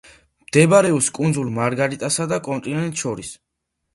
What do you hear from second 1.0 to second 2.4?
კუნძულ მარგარიტასა და